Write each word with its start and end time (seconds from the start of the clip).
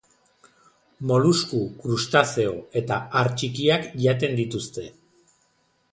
Molusku, 1.11 1.59
krustazeo 1.83 2.55
eta 2.83 2.99
har 3.21 3.31
txikiak 3.43 3.89
jaten 4.07 4.35
dituzte. 4.41 4.89